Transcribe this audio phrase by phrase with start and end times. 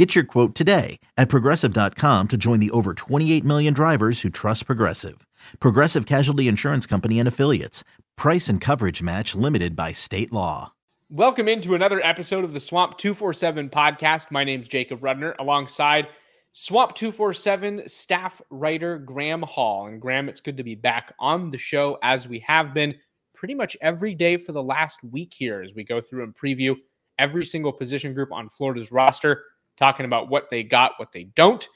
[0.00, 4.64] Get your quote today at progressive.com to join the over 28 million drivers who trust
[4.64, 5.26] Progressive.
[5.58, 7.84] Progressive Casualty Insurance Company and Affiliates.
[8.16, 10.72] Price and coverage match limited by state law.
[11.10, 14.30] Welcome into another episode of the Swamp 247 podcast.
[14.30, 16.08] My name's Jacob Rudner alongside
[16.52, 19.86] Swamp 247 staff writer Graham Hall.
[19.86, 22.94] And Graham, it's good to be back on the show as we have been
[23.34, 26.74] pretty much every day for the last week here as we go through and preview
[27.18, 29.44] every single position group on Florida's roster,
[29.80, 31.68] talking about what they got, what they don't.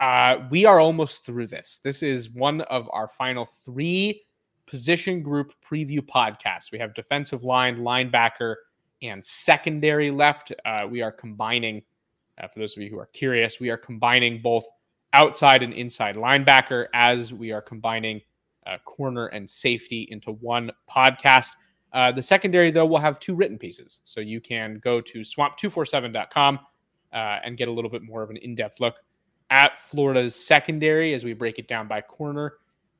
[0.00, 1.80] Uh, we are almost through this.
[1.82, 4.24] This is one of our final three
[4.66, 6.72] position group preview podcasts.
[6.72, 8.56] We have defensive line, linebacker,
[9.00, 10.52] and secondary left.
[10.64, 11.82] Uh, we are combining,
[12.42, 14.66] uh, for those of you who are curious, we are combining both
[15.12, 18.20] outside and inside linebacker as we are combining
[18.66, 21.50] uh, corner and safety into one podcast.
[21.92, 24.00] Uh, the secondary, though, will have two written pieces.
[24.02, 26.58] So you can go to swamp247.com
[27.12, 29.00] uh, and get a little bit more of an in depth look
[29.50, 32.54] at Florida's secondary as we break it down by corner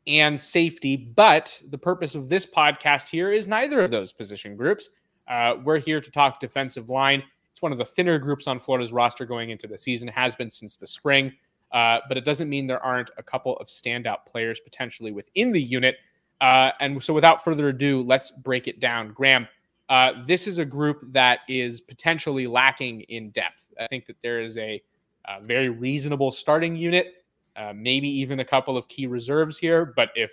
[0.07, 0.97] and safety.
[0.97, 4.89] But the purpose of this podcast here is neither of those position groups.
[5.29, 7.23] Uh, we're here to talk defensive line.
[7.51, 10.51] It's one of the thinner groups on Florida's roster going into the season, has been
[10.51, 11.33] since the spring.
[11.71, 15.63] Uh, but it doesn't mean there aren't a couple of standout players potentially within the
[15.63, 15.97] unit.
[16.41, 19.13] Uh, and so, without further ado, let's break it down.
[19.13, 19.49] Graham,
[19.93, 23.75] uh, this is a group that is potentially lacking in depth.
[23.79, 24.83] I think that there is a
[25.27, 27.25] a very reasonable starting unit,
[27.57, 29.85] uh, maybe even a couple of key reserves here.
[29.85, 30.33] But if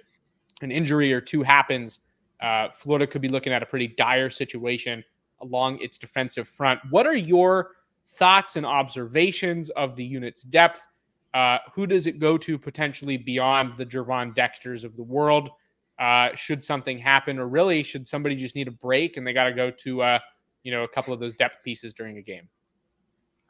[0.61, 1.99] an injury or two happens,
[2.41, 5.03] uh, Florida could be looking at a pretty dire situation
[5.41, 6.79] along its defensive front.
[6.89, 7.71] What are your
[8.07, 10.87] thoughts and observations of the unit's depth?
[11.33, 15.49] Uh, who does it go to potentially beyond the Gervon Dexters of the world?
[15.99, 19.45] Uh, should something happen, or really should somebody just need a break and they got
[19.45, 20.19] to go to uh,
[20.63, 22.47] you know a couple of those depth pieces during a game?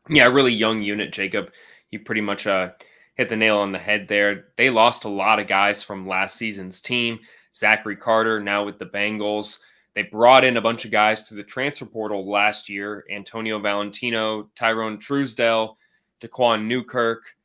[0.10, 1.52] Yeah, really young unit, Jacob.
[1.92, 2.72] You pretty much uh,
[3.16, 4.48] hit the nail on the head there.
[4.56, 7.20] They lost a lot of guys from last season's team.
[7.54, 9.60] Zachary Carter now with the Bengals.
[9.94, 14.50] They brought in a bunch of guys to the transfer portal last year Antonio Valentino,
[14.56, 15.76] Tyrone Truesdell,
[16.22, 17.36] Daquan Newkirk.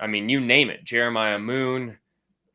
[0.00, 0.84] I mean, you name it.
[0.84, 1.98] Jeremiah Moon.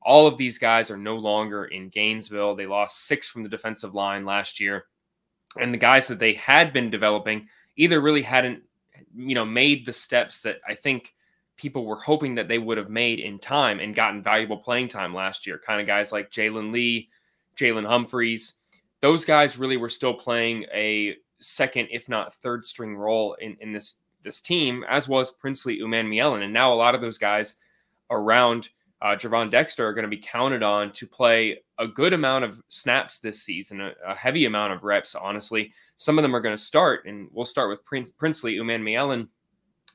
[0.05, 2.55] All of these guys are no longer in Gainesville.
[2.55, 4.85] They lost six from the defensive line last year.
[5.59, 8.61] And the guys that they had been developing either really hadn't
[9.15, 11.13] you know, made the steps that I think
[11.57, 15.13] people were hoping that they would have made in time and gotten valuable playing time
[15.13, 15.57] last year.
[15.57, 17.09] Kind of guys like Jalen Lee,
[17.57, 18.55] Jalen Humphreys.
[18.99, 23.71] Those guys really were still playing a second, if not third string role in, in
[23.71, 26.43] this this team, as was Princely Umanmielen.
[26.43, 27.57] And now a lot of those guys
[28.09, 28.69] around
[29.01, 32.61] uh, Gervon Dexter are going to be counted on to play a good amount of
[32.69, 35.73] snaps this season, a, a heavy amount of reps, honestly.
[35.97, 39.27] Some of them are going to start, and we'll start with Prince, Princely Umanmielen.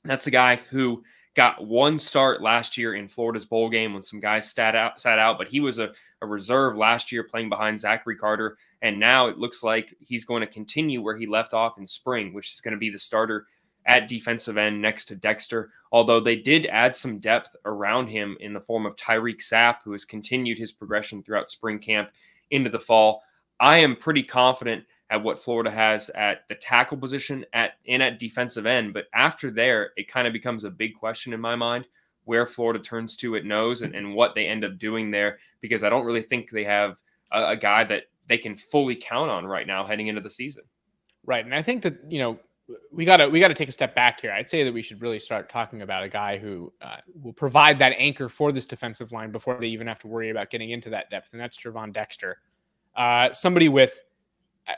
[0.04, 1.02] That's a guy who
[1.34, 5.18] got one start last year in Florida's bowl game when some guys sat out, sat
[5.18, 8.58] out, but he was a, a reserve last year playing behind Zachary Carter.
[8.82, 12.34] And now it looks like he's going to continue where he left off in spring,
[12.34, 13.46] which is going to be the starter
[13.86, 15.70] at defensive end next to Dexter.
[15.92, 19.92] Although they did add some depth around him in the form of Tyreak Sapp, who
[19.92, 22.10] has continued his progression throughout spring camp
[22.50, 23.22] into the fall.
[23.58, 28.20] I am pretty confident at what Florida has at the tackle position at and at
[28.20, 28.94] defensive end.
[28.94, 31.86] But after there, it kind of becomes a big question in my mind
[32.24, 35.82] where Florida turns to at nose and, and what they end up doing there, because
[35.82, 37.00] I don't really think they have
[37.32, 40.62] a, a guy that they can fully count on right now heading into the season.
[41.26, 41.44] Right.
[41.44, 42.38] And I think that, you know,
[42.92, 44.32] we gotta we gotta take a step back here.
[44.32, 47.78] I'd say that we should really start talking about a guy who uh, will provide
[47.78, 50.90] that anchor for this defensive line before they even have to worry about getting into
[50.90, 52.38] that depth, and that's Gervon Dexter,
[52.96, 54.02] uh, somebody with
[54.68, 54.72] uh,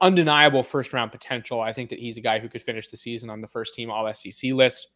[0.00, 1.60] undeniable first round potential.
[1.60, 3.90] I think that he's a guy who could finish the season on the first team
[3.90, 4.88] All SEC list.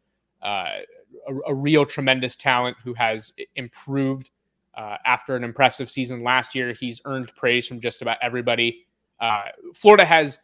[0.43, 0.81] Uh,
[1.29, 4.31] a, a, real tremendous talent who has improved
[4.77, 6.75] uh, after an impressive season last year.
[6.75, 8.87] He's earned praise from just about everybody.
[9.21, 10.39] Uh, Florida has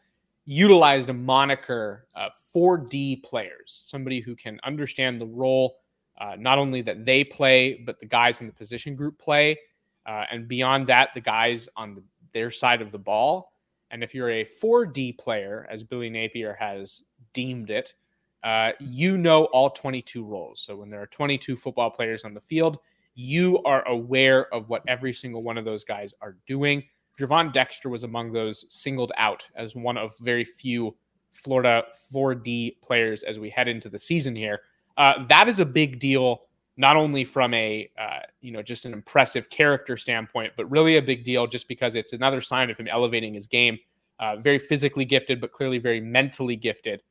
[0.53, 5.77] utilized a moniker uh, 4D players, somebody who can understand the role
[6.21, 9.59] uh, not only that they play, but the guys in the position group play.
[10.07, 12.03] and beyond that, the guys on the,
[12.33, 13.51] their side of the ball
[13.91, 17.03] and if you're a 4D player, as Billy Napier has
[17.33, 17.95] deemed it,
[18.43, 20.61] uh, you know all 22 roles.
[20.61, 22.79] So when there are 22 football players on the field,
[23.15, 26.85] you are aware of what every single one of those guys are doing.
[27.19, 30.97] Gervon Dexter was among those singled out as one of very few
[31.31, 34.61] Florida 4D players as we head into the season here.
[34.97, 36.43] Uh, that is a big deal,
[36.77, 41.03] not only from a uh, you know just an impressive character standpoint, but really a
[41.03, 43.79] big deal just because it's another sign of him elevating his game.
[44.19, 47.03] Uh, very physically gifted, but clearly very mentally gifted.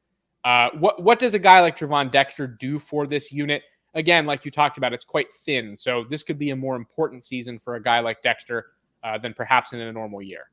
[0.44, 3.64] Uh, what what does a guy like Gervon Dexter do for this unit?
[3.96, 7.26] Again, like you talked about, it's quite thin, so this could be a more important
[7.26, 8.68] season for a guy like Dexter
[9.04, 10.50] uh, than perhaps in a normal year.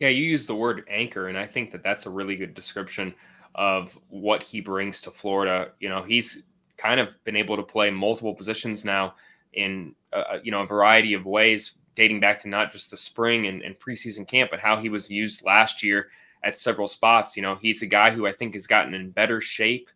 [0.00, 3.14] Yeah, you use the word anchor, and I think that that's a really good description
[3.54, 5.72] of what he brings to Florida.
[5.80, 6.44] You know, he's
[6.76, 9.14] kind of been able to play multiple positions now
[9.52, 13.46] in uh, you know a variety of ways, dating back to not just the spring
[13.46, 16.08] and, and preseason camp, but how he was used last year
[16.44, 17.36] at several spots.
[17.36, 19.88] You know, he's a guy who I think has gotten in better shape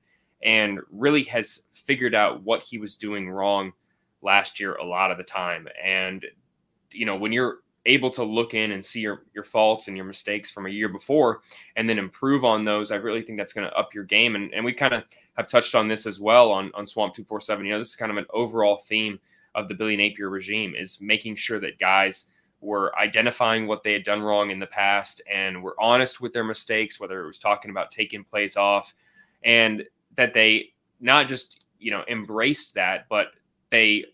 [0.43, 3.73] and really has figured out what he was doing wrong
[4.23, 5.69] last year a lot of the time.
[5.83, 6.25] And
[6.93, 10.07] you know, when you're able to look in and see your your faults and your
[10.07, 11.41] mistakes from a year before
[11.77, 14.37] and then improve on those, I really think that's going to up your game.
[14.37, 15.05] And and we kind of
[15.37, 17.65] have touched on this as well on on Swamp 247.
[17.65, 19.19] You know, this is kind of an overall theme
[19.55, 22.27] of the Billy Napier regime is making sure that guys
[22.61, 26.45] were identifying what they had done wrong in the past and were honest with their
[26.45, 28.95] mistakes, whether it was talking about taking plays off,
[29.43, 29.85] and
[30.15, 33.29] that they not just you know embraced that, but
[33.71, 34.05] they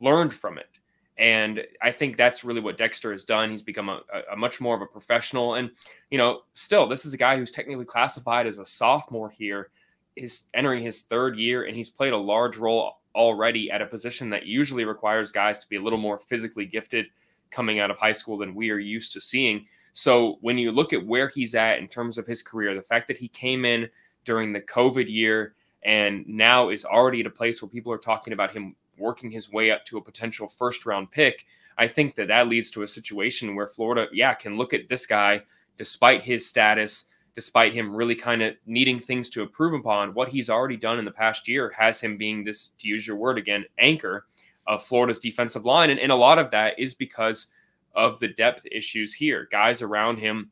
[0.00, 0.73] learned from it
[1.16, 3.50] and I think that's really what Dexter has done.
[3.50, 4.00] He's become a,
[4.32, 5.54] a, much more of a professional.
[5.54, 5.70] And,
[6.10, 9.70] you know, still, this is a guy who's technically classified as a sophomore here,
[10.16, 14.28] is entering his third year, and he's played a large role already at a position
[14.30, 17.06] that usually requires guys to be a little more physically gifted
[17.50, 19.64] coming out of high school than we are used to seeing.
[19.92, 23.06] So when you look at where he's at in terms of his career, the fact
[23.06, 23.88] that he came in
[24.24, 28.32] during the COVID year and now is already at a place where people are talking
[28.32, 31.46] about him working his way up to a potential first round pick,
[31.76, 35.06] I think that that leads to a situation where Florida, yeah, can look at this
[35.06, 35.42] guy
[35.76, 40.14] despite his status, despite him really kind of needing things to improve upon.
[40.14, 43.16] What he's already done in the past year has him being this, to use your
[43.16, 44.26] word again, anchor
[44.66, 45.90] of Florida's defensive line.
[45.90, 47.48] And, and a lot of that is because
[47.94, 49.48] of the depth issues here.
[49.50, 50.50] Guys around him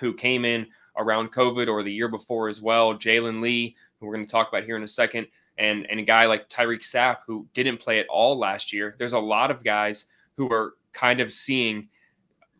[0.00, 0.66] who came in
[0.96, 2.94] around COVID or the year before as well.
[2.94, 5.26] Jalen Lee, who we're going to talk about here in a second,
[5.58, 8.94] and and a guy like Tyreak Sapp who didn't play at all last year.
[8.98, 10.06] There's a lot of guys
[10.36, 11.88] who are kind of seeing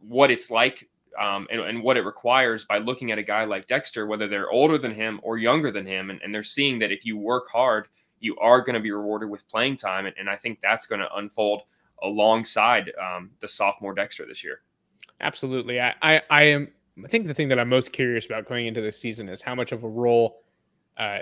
[0.00, 3.66] what it's like um, and, and, what it requires by looking at a guy like
[3.66, 6.92] Dexter, whether they're older than him or younger than him, and, and they're seeing that
[6.92, 7.88] if you work hard,
[8.20, 11.00] you are going to be rewarded with playing time, and, and I think that's going
[11.00, 11.62] to unfold
[12.02, 14.60] alongside um, the sophomore Dexter this year.
[15.20, 16.68] Absolutely, I, I, I am.
[17.04, 19.54] I think the thing that I'm most curious about going into this season is how
[19.54, 20.42] much of a role
[20.96, 21.18] uh,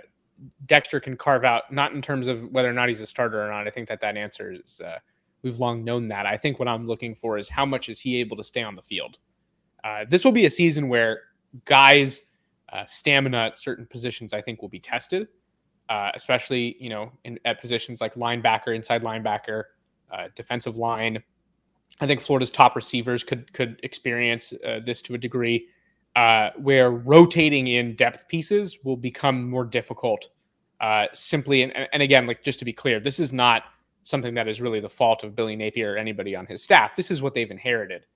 [0.66, 3.50] Dexter can carve out, not in terms of whether or not he's a starter or
[3.50, 3.66] not.
[3.66, 4.98] I think that that answer is uh,
[5.42, 6.26] we've long known that.
[6.26, 8.76] I think what I'm looking for is how much is he able to stay on
[8.76, 9.18] the field.
[9.84, 11.22] Uh, this will be a season where
[11.64, 12.22] guys'
[12.72, 15.28] uh, stamina at certain positions, I think, will be tested,
[15.88, 19.64] uh, especially you know in, at positions like linebacker, inside linebacker,
[20.10, 21.22] uh, defensive line.
[22.00, 25.68] I think Florida's top receivers could could experience uh, this to a degree
[26.16, 30.30] uh, where rotating in depth pieces will become more difficult.
[30.80, 33.64] Uh, simply, and, and again, like just to be clear, this is not
[34.02, 36.96] something that is really the fault of Billy Napier or anybody on his staff.
[36.96, 38.06] This is what they've inherited.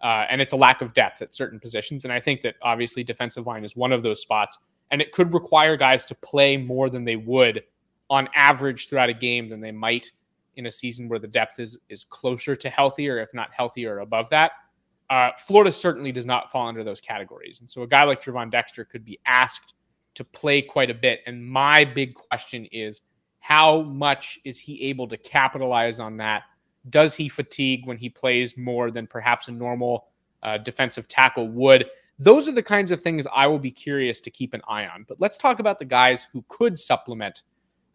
[0.00, 2.04] Uh, and it's a lack of depth at certain positions.
[2.04, 4.58] And I think that obviously defensive line is one of those spots.
[4.90, 7.62] And it could require guys to play more than they would
[8.08, 10.10] on average throughout a game than they might
[10.56, 13.86] in a season where the depth is is closer to healthy or if not healthy
[13.86, 14.52] or above that.
[15.10, 17.60] Uh, Florida certainly does not fall under those categories.
[17.60, 19.74] And so a guy like Gervon Dexter could be asked
[20.14, 21.20] to play quite a bit.
[21.26, 23.02] And my big question is
[23.40, 26.44] how much is he able to capitalize on that?
[26.88, 30.06] Does he fatigue when he plays more than perhaps a normal
[30.42, 31.86] uh, defensive tackle would?
[32.18, 35.04] Those are the kinds of things I will be curious to keep an eye on.
[35.08, 37.42] But let's talk about the guys who could supplement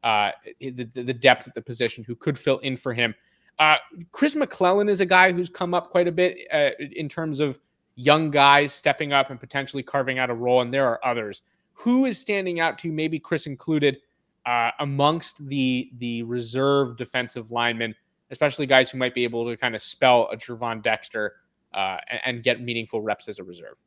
[0.03, 3.15] uh, the, the depth at the position, who could fill in for him.
[3.57, 3.77] Uh,
[4.11, 7.59] Chris McClellan is a guy who's come up quite a bit uh, in terms of
[7.95, 11.41] young guys stepping up and potentially carving out a role, and there are others.
[11.73, 13.97] Who is standing out to maybe Chris included,
[14.45, 17.95] uh, amongst the the reserve defensive linemen,
[18.31, 21.35] especially guys who might be able to kind of spell a Gervon Dexter
[21.73, 23.77] uh, and, and get meaningful reps as a reserve?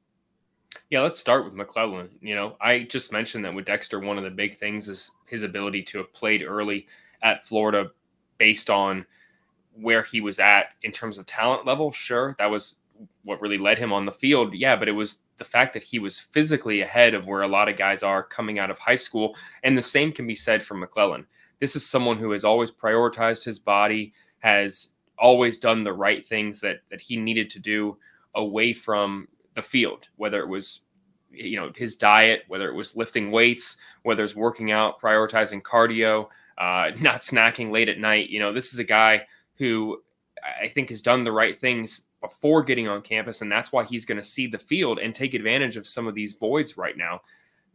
[0.91, 2.09] Yeah, let's start with McClellan.
[2.21, 5.43] You know, I just mentioned that with Dexter, one of the big things is his
[5.43, 6.87] ability to have played early
[7.23, 7.91] at Florida
[8.39, 9.05] based on–
[9.80, 12.76] where he was at in terms of talent level, sure, that was
[13.25, 14.54] what really led him on the field.
[14.54, 17.68] Yeah, but it was the fact that he was physically ahead of where a lot
[17.68, 19.37] of guys are coming out of high school.
[19.62, 21.26] And the same can be said for McClellan.
[21.61, 26.61] This is someone who has always prioritized his body, has always done the right things
[26.61, 27.97] that, that he needed to do
[28.35, 30.82] away from the field, whether it was
[31.30, 36.28] you know his diet, whether it was lifting weights, whether it's working out, prioritizing cardio,
[36.58, 38.30] uh, not snacking late at night.
[38.30, 39.26] You know, this is a guy
[39.59, 40.03] who
[40.62, 44.05] I think has done the right things before getting on campus, and that's why he's
[44.05, 47.21] going to see the field and take advantage of some of these voids right now.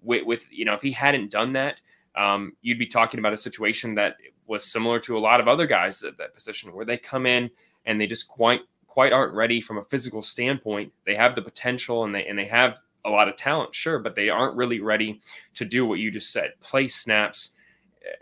[0.01, 1.79] With, with you know, if he hadn't done that,
[2.15, 4.15] um, you'd be talking about a situation that
[4.47, 7.49] was similar to a lot of other guys at that position, where they come in
[7.85, 10.91] and they just quite quite aren't ready from a physical standpoint.
[11.05, 14.15] They have the potential and they and they have a lot of talent, sure, but
[14.15, 15.19] they aren't really ready
[15.55, 17.51] to do what you just said, play snaps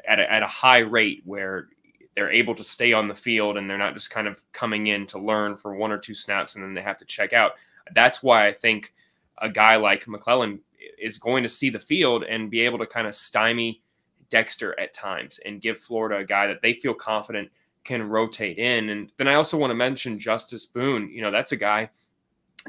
[0.08, 1.68] at a, at a high rate where
[2.16, 5.08] they're able to stay on the field and they're not just kind of coming in
[5.08, 7.54] to learn for one or two snaps and then they have to check out.
[7.96, 8.94] That's why I think
[9.38, 10.60] a guy like McClellan
[11.00, 13.82] is going to see the field and be able to kind of stymie
[14.30, 17.50] Dexter at times and give Florida a guy that they feel confident
[17.84, 18.90] can rotate in.
[18.90, 21.10] And then I also want to mention Justus Boone.
[21.12, 21.90] You know, that's a guy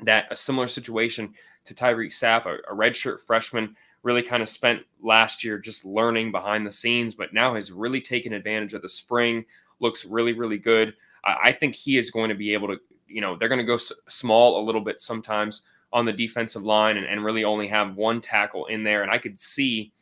[0.02, 1.32] that a similar situation
[1.64, 6.32] to Tyreak Sapp, a, a redshirt freshman really kind of spent last year just learning
[6.32, 9.44] behind the scenes, but now has really taken advantage of the spring.
[9.80, 10.94] Looks really, really good.
[11.24, 13.64] I, I think he is going to be able to, you know, they're going to
[13.64, 17.68] go s- small a little bit sometimes on the defensive line and, and really only
[17.68, 19.02] have one tackle in there.
[19.02, 19.92] And I could see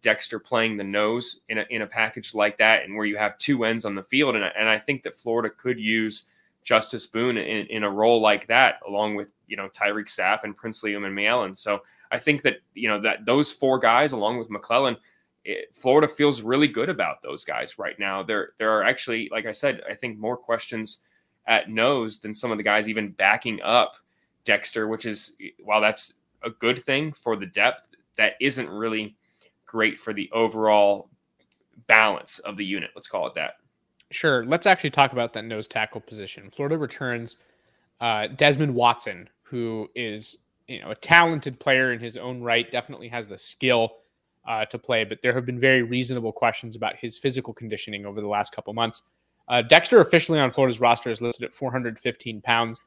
[0.00, 3.38] Dexter playing the nose in a, in a package like that and where you have
[3.38, 4.34] two ends on the field.
[4.34, 6.24] And, and I think that Florida could use
[6.62, 10.56] Justus Boone in, in a role like that, along with, you know, Tyreak Sapp and
[10.56, 11.54] Princely Umanmielen.
[11.54, 14.96] So I think that you know that those four guys, along with McClellan,
[15.44, 18.22] it, Florida feels really good about those guys right now.
[18.22, 21.00] There, there are actually, like I said, I think more questions
[21.46, 23.96] at nose than some of the guys even backing up
[24.46, 29.16] Dexter, which is while that's a good thing for the depth, that isn't really
[29.66, 31.10] great for the overall
[31.88, 32.88] balance of the unit.
[32.94, 33.56] Let's call it that.
[34.10, 34.46] Sure.
[34.46, 36.50] Let's actually talk about that nose tackle position.
[36.50, 37.36] Florida returns
[38.02, 43.08] uh, Desmond Watson, who is you know a talented player in his own right, definitely
[43.08, 43.92] has the skill
[44.46, 48.20] uh, to play, but there have been very reasonable questions about his physical conditioning over
[48.20, 49.02] the last couple months.
[49.48, 52.80] Uh, Dexter officially on Florida's roster is listed at 415 pounds.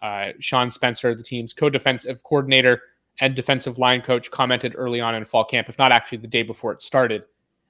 [0.00, 2.80] Uh, Sean Spencer, the team's co-defensive coordinator
[3.20, 6.42] and defensive line coach, commented early on in fall camp, if not actually the day
[6.42, 7.24] before it started,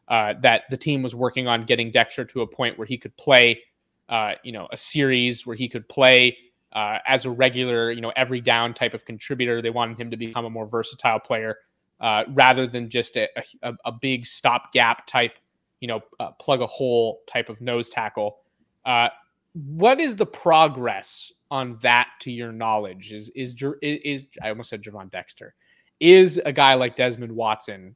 [0.06, 3.16] uh, that the team was working on getting Dexter to a point where he could
[3.16, 3.60] play,
[4.08, 6.36] uh, you know, a series where he could play
[6.72, 9.60] uh, as a regular, you know, every down type of contributor.
[9.60, 11.58] They wanted him to become a more versatile player
[12.00, 13.28] uh, rather than just a,
[13.62, 15.32] a, a big stopgap type,
[15.80, 18.38] you know, uh, plug a hole type of nose tackle.
[18.84, 19.08] Uh,
[19.54, 23.12] what is the progress on that to your knowledge?
[23.12, 25.54] Is is is I almost said Gervon Dexter?
[26.00, 27.94] Is a guy like Desmond Watson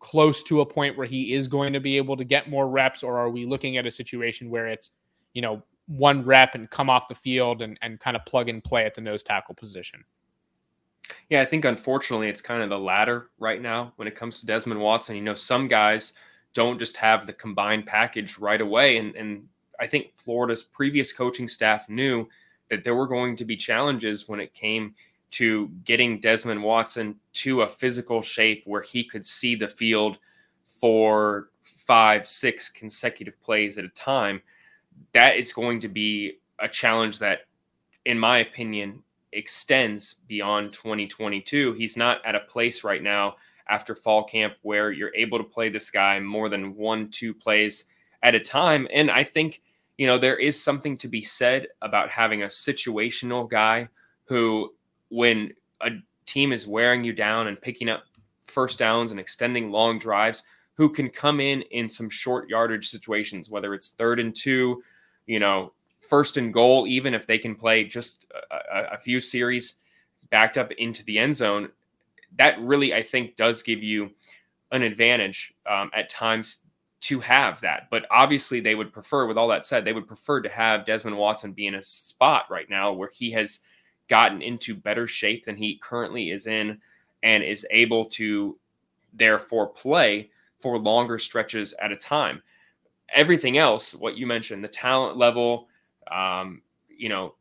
[0.00, 3.02] close to a point where he is going to be able to get more reps,
[3.02, 4.90] or are we looking at a situation where it's,
[5.34, 8.62] you know, one rep and come off the field and, and kind of plug and
[8.62, 10.04] play at the nose tackle position.
[11.30, 14.46] Yeah, I think unfortunately it's kind of the latter right now when it comes to
[14.46, 15.16] Desmond Watson.
[15.16, 16.12] You know, some guys
[16.52, 18.98] don't just have the combined package right away.
[18.98, 19.48] And, and
[19.80, 22.28] I think Florida's previous coaching staff knew
[22.68, 24.94] that there were going to be challenges when it came
[25.30, 30.18] to getting Desmond Watson to a physical shape where he could see the field
[30.80, 34.42] for five, six consecutive plays at a time
[35.12, 37.40] that is going to be a challenge that,
[38.04, 39.02] in my opinion,
[39.32, 41.74] extends beyond 2022.
[41.74, 43.36] He's not at a place right now
[43.68, 47.84] after fall camp where you're able to play this guy more than one, two plays
[48.22, 48.88] at a time.
[48.92, 49.62] And I think,
[49.98, 53.88] you know, there is something to be said about having a situational guy
[54.24, 54.72] who,
[55.10, 55.90] when a
[56.26, 58.04] team is wearing you down and picking up
[58.46, 60.42] first downs and extending long drives,
[60.78, 64.80] who can come in in some short yardage situations, whether it's third and two,
[65.26, 69.74] you know, first and goal, even if they can play just a, a few series
[70.30, 71.68] backed up into the end zone.
[72.38, 74.10] That really, I think, does give you
[74.70, 76.58] an advantage um, at times
[77.00, 77.88] to have that.
[77.90, 81.16] But obviously, they would prefer, with all that said, they would prefer to have Desmond
[81.16, 83.60] Watson be in a spot right now where he has
[84.06, 86.78] gotten into better shape than he currently is in
[87.24, 88.56] and is able to
[89.12, 92.42] therefore play for longer stretches at a time.
[93.14, 95.68] Everything else, what you mentioned, the talent level,
[96.10, 97.34] um, you know,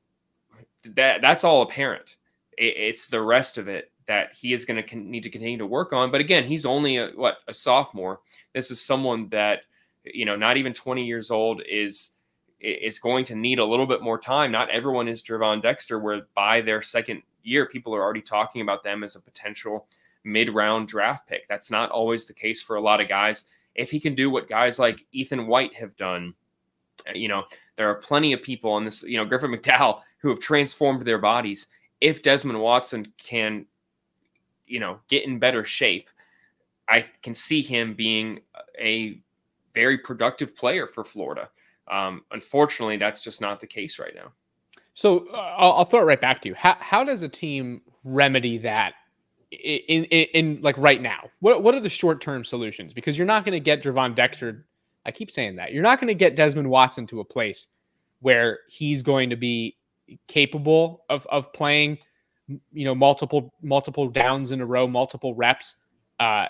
[0.96, 2.18] that that's all apparent.
[2.58, 5.58] It, it's the rest of it that he is going to con- need to continue
[5.58, 6.12] to work on.
[6.12, 8.22] But again, he's only a, what a sophomore.
[8.54, 9.64] This is someone that
[10.14, 12.12] you know, not even 20 years old is
[12.60, 14.52] is going to need a little bit more time.
[14.52, 18.84] Not everyone is Gervon Dexter, where by their second year, people are already talking about
[18.84, 19.88] them as a potential
[20.28, 21.48] mid round draft pick.
[21.48, 23.46] That's not always the case for a lot of guys.
[23.76, 26.34] If he can do what guys like Ethan White have done,
[27.08, 27.44] uh, you know,
[27.78, 31.20] there are plenty of people on this, you know, Griffin McDowell who have transformed their
[31.20, 31.68] bodies
[32.02, 33.66] if Desmond Watson can,
[34.66, 36.10] you know, get in better shape,
[36.88, 38.40] I can see him being
[38.80, 39.20] a
[39.74, 41.50] very productive player for Florida.
[41.88, 44.32] Um, unfortunately, that's just not the case right now.
[44.94, 46.56] So uh, I'll, I'll, throw it right back to you.
[46.56, 48.94] How, how does a team remedy that
[49.52, 51.30] in, in, in like right now?
[51.40, 52.94] What what are the short term solutions?
[52.94, 54.66] Because you're not going to get Gervon Dexter.
[55.06, 57.68] I keep saying that you're not going to get Desmond Watson to a place
[58.20, 59.78] where he's going to be
[60.28, 62.00] capable of of playing,
[62.48, 65.76] you know, multiple multiple downs in a row, multiple reps.
[66.20, 66.48] Uh,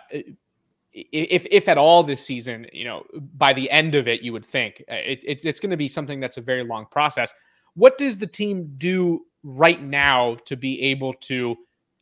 [0.93, 3.03] if if at all this season, you know,
[3.35, 6.19] by the end of it, you would think uh, it, it's going to be something
[6.19, 7.31] that's a very long process.
[7.75, 11.55] What does the team do right now to be able to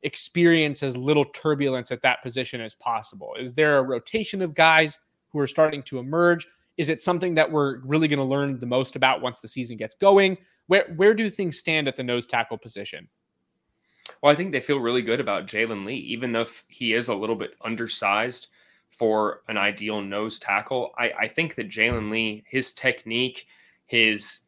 [0.06, 3.36] experience as little turbulence at that position as possible?
[3.40, 6.48] Is there a rotation of guys who are starting to emerge?
[6.78, 9.78] Is it something that we're really going to learn the most about once the season
[9.78, 10.38] gets going?
[10.68, 13.10] Where where do things stand at the nose tackle position?
[14.22, 17.16] Well, I think they feel really good about Jalen Lee, even though he is a
[17.16, 18.48] little bit undersized
[18.90, 20.92] for an ideal nose tackle.
[20.98, 23.48] I, I think that Jalen Lee, his technique,
[23.88, 24.42] his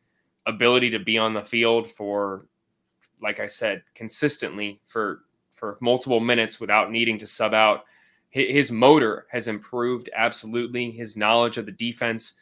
[0.46, 2.46] ability to be on the field for,
[3.22, 5.22] like I said, consistently for
[5.58, 7.86] for multiple minutes without needing to sub out.
[8.30, 10.92] His motor has improved absolutely.
[10.92, 12.34] His knowledge of the defense.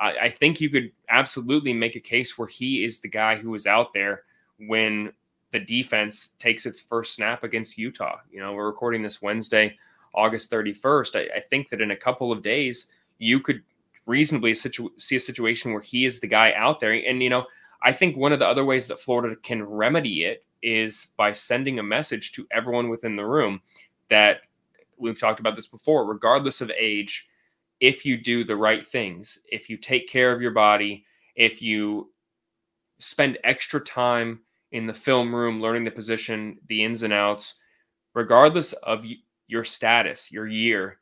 [0.00, 3.54] I, I think you could absolutely make a case where he is the guy who
[3.54, 4.22] is out there
[4.66, 5.12] when
[5.50, 8.20] the defense takes its first snap against Utah.
[8.30, 9.76] You know, we're recording this Wednesday,
[10.14, 11.16] August 31st.
[11.16, 12.86] I, I think that in a couple of days,
[13.18, 13.62] you could
[14.06, 16.92] reasonably situ- see a situation where he is the guy out there.
[16.92, 17.44] And, you know,
[17.82, 21.78] I think one of the other ways that Florida can remedy it is by sending
[21.78, 23.60] a message to everyone within the room
[24.10, 24.42] that
[24.98, 27.28] we've talked about this before, regardless of age,
[27.80, 31.04] if you do the right things, if you take care of your body,
[31.34, 32.10] if you
[32.98, 34.40] spend extra time
[34.70, 37.56] in the film room learning the position, the ins and outs,
[38.14, 39.04] regardless of
[39.48, 40.98] your status, your year,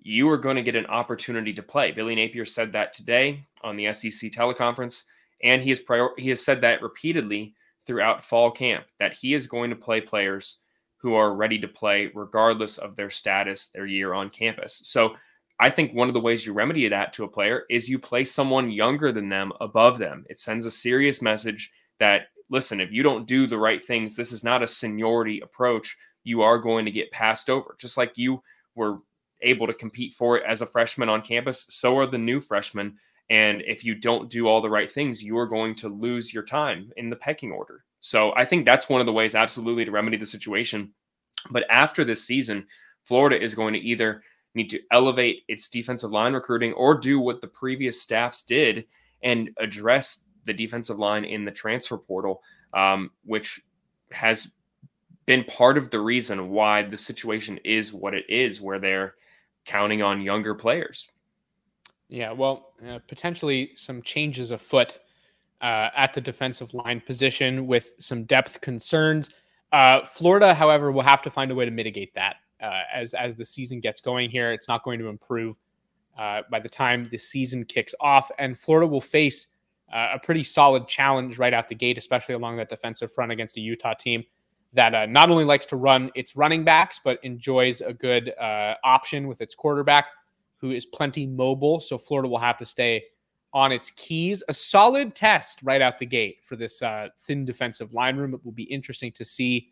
[0.00, 1.92] you are going to get an opportunity to play.
[1.92, 5.04] Billy Napier said that today on the SEC teleconference,
[5.42, 7.54] and he has prior- he has said that repeatedly
[7.86, 10.58] throughout fall camp that he is going to play players
[10.96, 14.80] who are ready to play regardless of their status, their year on campus.
[14.84, 15.14] So
[15.60, 18.32] I think one of the ways you remedy that to a player is you place
[18.32, 20.24] someone younger than them above them.
[20.28, 24.32] It sends a serious message that listen, if you don't do the right things, this
[24.32, 25.96] is not a seniority approach.
[26.24, 27.76] You are going to get passed over.
[27.78, 28.42] Just like you
[28.74, 28.98] were
[29.42, 32.96] able to compete for it as a freshman on campus, so are the new freshmen.
[33.30, 36.42] And if you don't do all the right things, you are going to lose your
[36.42, 37.84] time in the pecking order.
[38.00, 40.92] So I think that's one of the ways, absolutely, to remedy the situation.
[41.50, 42.66] But after this season,
[43.02, 44.22] Florida is going to either
[44.54, 48.86] need to elevate its defensive line recruiting or do what the previous staffs did
[49.22, 52.42] and address the defensive line in the transfer portal,
[52.74, 53.60] um, which
[54.12, 54.52] has
[55.26, 59.14] been part of the reason why the situation is what it is, where they're
[59.64, 61.08] counting on younger players.
[62.14, 65.00] Yeah, well, uh, potentially some changes afoot
[65.60, 69.30] uh, at the defensive line position with some depth concerns.
[69.72, 73.34] Uh, Florida, however, will have to find a way to mitigate that uh, as as
[73.34, 74.30] the season gets going.
[74.30, 75.56] Here, it's not going to improve
[76.16, 79.48] uh, by the time the season kicks off, and Florida will face
[79.92, 83.56] uh, a pretty solid challenge right out the gate, especially along that defensive front against
[83.56, 84.22] a Utah team
[84.72, 89.40] that not only likes to run its running backs, but enjoys a good option with
[89.40, 90.06] its quarterback,
[90.64, 91.78] who is plenty mobile.
[91.78, 93.04] So Florida will have to stay
[93.52, 94.42] on its keys.
[94.48, 98.32] A solid test right out the gate for this uh, thin defensive line room.
[98.32, 99.68] It will be interesting to see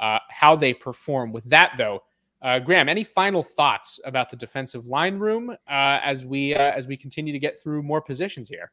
[0.00, 1.30] uh, how they perform.
[1.30, 2.02] With that, though,
[2.42, 5.54] uh, Graham, any final thoughts about the defensive line room uh,
[6.02, 8.72] as we as we continue to get through more positions here?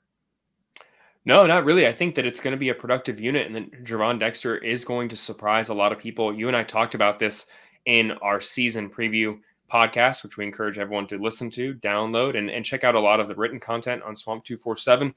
[1.26, 1.86] No, not really.
[1.86, 4.84] I think that it's going to be a productive unit, and then Gervon Dexter is
[4.84, 6.34] going to surprise a lot of people.
[6.34, 7.46] You and I talked about this
[7.86, 9.38] in our season preview
[9.70, 13.20] podcast, which we encourage everyone to listen to, download, and, and check out a lot
[13.20, 15.14] of the written content on Swamp Two Four Seven.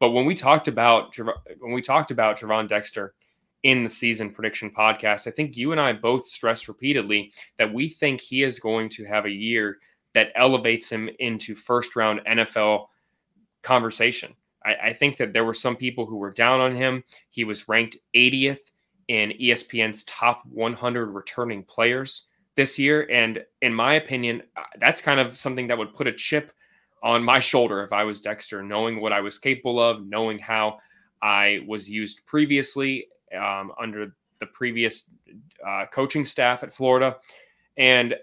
[0.00, 1.16] But when we talked about
[1.58, 3.14] when we talked about Gervon Dexter
[3.62, 7.88] in the season prediction podcast, I think you and I both stressed repeatedly that we
[7.88, 9.78] think he is going to have a year
[10.12, 12.86] that elevates him into first round NFL
[13.62, 14.34] conversation.
[14.64, 17.04] I, I think that there were some people who were down on him.
[17.30, 18.70] He was ranked 80th
[19.08, 23.08] in ESPN's top 100 returning players this year.
[23.10, 26.52] And in my opinion, uh, that's kind of something that would put a chip
[27.02, 30.78] on my shoulder if I was Dexter, knowing what I was capable of, knowing how
[31.20, 35.10] I was used previously um, under the previous
[35.66, 37.16] uh, coaching staff at Florida.
[37.76, 38.14] And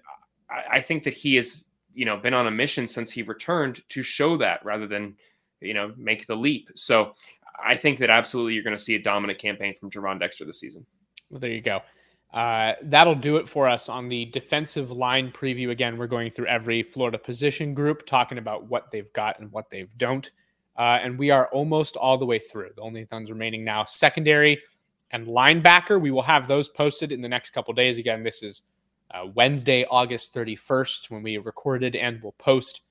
[0.50, 3.82] I, I think that he has, you know, been on a mission since he returned
[3.90, 5.16] to show that rather than
[5.62, 6.70] you know, make the leap.
[6.76, 7.14] So
[7.64, 10.60] I think that absolutely you're going to see a dominant campaign from Gervon Dexter this
[10.60, 10.86] season.
[11.30, 11.82] Well, there you go.
[12.34, 15.70] Uh, that'll do it for us on the defensive line preview.
[15.70, 19.70] Again, we're going through every Florida position group, talking about what they've got and what
[19.70, 20.32] they've don't.
[20.78, 22.70] Uh, and we are almost all the way through.
[22.76, 24.62] The only things remaining now secondary
[25.12, 26.00] and linebacker.
[26.00, 27.98] We will have those posted in the next couple days.
[27.98, 28.62] Again, this is
[29.14, 32.82] uh, Wednesday, August 31st, when we recorded and will post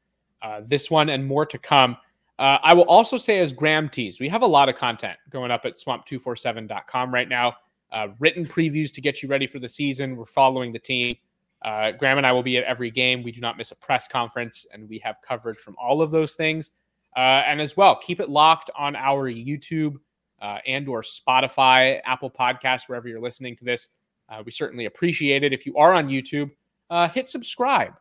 [0.42, 1.96] uh, this one and more to come.
[2.38, 5.50] Uh, I will also say, as Graham teased, we have a lot of content going
[5.50, 7.55] up at swamp247.com right now
[7.92, 10.16] uh, written previews to get you ready for the season.
[10.16, 11.16] We're following the team.
[11.62, 13.22] Uh, Graham and I will be at every game.
[13.22, 16.35] We do not miss a press conference, and we have coverage from all of those
[16.35, 16.70] things.
[17.16, 19.96] Uh, and as well, keep it locked on our YouTube
[20.40, 23.88] uh, and or Spotify, Apple Podcasts, wherever you're listening to this.
[24.29, 25.53] Uh, we certainly appreciate it.
[25.53, 26.50] If you are on YouTube,
[26.88, 27.92] uh, hit subscribe.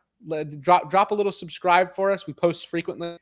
[0.60, 2.26] Drop drop a little subscribe for us.
[2.26, 3.16] We post frequently.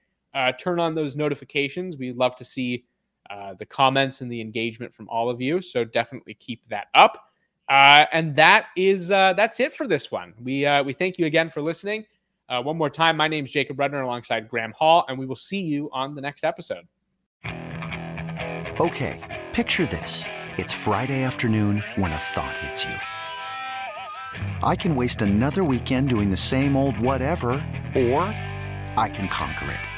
[0.59, 1.97] turn on those notifications.
[1.97, 2.85] We love to see
[3.31, 5.61] uh, the comments and the engagement from all of you.
[5.61, 7.31] So definitely keep that up.
[7.69, 10.33] Uh, and that is uh, that's it for this one.
[10.43, 12.07] We uh, we thank you again for listening.
[12.49, 15.37] Uh, one more time, my name is Jacob Rudner alongside Graham Hall, and we will
[15.37, 16.87] see you on the next episode.
[18.81, 20.25] Okay, picture this:
[20.57, 22.95] it's Friday afternoon when a thought hits you.
[24.63, 27.51] I can waste another weekend doing the same old whatever,
[27.95, 28.23] or
[28.97, 29.98] I can conquer it.